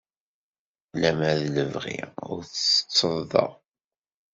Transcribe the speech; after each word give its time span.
Lemmer 1.01 1.37
d 1.43 1.45
lebɣi 1.55 1.97
ur 2.31 2.39
tettetteḍ 2.45 3.15
da. 3.31 3.45